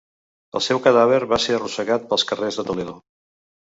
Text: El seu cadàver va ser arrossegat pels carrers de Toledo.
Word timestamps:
El 0.59 0.63
seu 0.67 0.81
cadàver 0.87 1.21
va 1.35 1.41
ser 1.45 1.55
arrossegat 1.59 2.11
pels 2.11 2.29
carrers 2.35 2.63
de 2.63 2.71
Toledo. 2.75 3.01